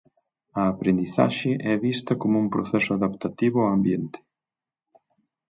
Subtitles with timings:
[0.59, 4.19] A aprendizaxe é vista como un proceso adaptativo ao ambiente.